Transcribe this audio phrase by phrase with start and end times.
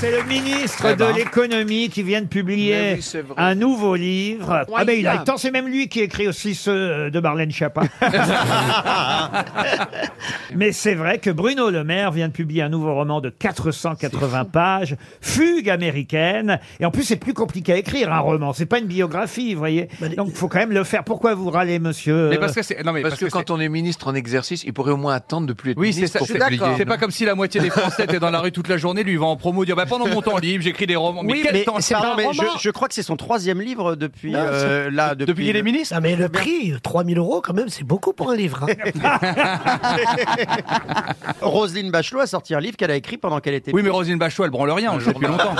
[0.00, 1.14] C'est le ministre Eh de ben.
[1.14, 3.34] l'économie qui vient de publier Mais oui, c'est vrai.
[3.36, 4.64] un nouveau livre.
[4.74, 7.20] Ah ben il a le temps, c'est même lui qui écrit aussi ceux euh, de
[7.20, 7.82] Marlène Schiappa.
[10.54, 14.44] Mais c'est vrai que Bruno Le Maire vient de publier un nouveau roman de 480
[14.46, 16.58] pages, Fugue américaine.
[16.80, 18.52] Et en plus, c'est plus compliqué à écrire un roman.
[18.52, 19.88] C'est pas une biographie, vous voyez.
[20.16, 21.04] Donc, il faut quand même le faire.
[21.04, 23.68] Pourquoi vous râlez, monsieur Mais parce que c'est non mais Parce, que, quand on est
[23.68, 26.34] ministre en exercice, il pourrait au moins attendre de plus être oui, c'est ministre ça.
[26.34, 26.64] pour publier.
[26.76, 29.02] C'est pas comme si la moitié des Français étaient dans la rue toute la journée,
[29.02, 31.22] lui il va en promo dire bah pendant mon temps libre, j'écris des romans.
[31.24, 32.26] Oui, quel mais, temps c'est ça pas- mais
[32.60, 35.62] je, crois que c'est son troisième livre depuis Non, euh, là depuis, depuis qu'il est
[35.62, 35.94] ministre.
[35.96, 38.66] Ah, mais le prix, 3000 euros, quand même, c'est beaucoup pour un livre.
[38.68, 39.18] hein.
[41.42, 43.72] Roselyne Bachelot a sorti un livre qu'elle a écrit pendant qu'elle était.
[43.72, 45.54] Oui, mais Rosine Bachelot, elle branle rien, on le sait depuis longtemps.